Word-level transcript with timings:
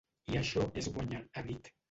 I 0.35 0.39
això 0.39 0.63
és 0.83 0.89
guanyar, 0.97 1.21
ha 1.37 1.47
dit. 1.53 1.73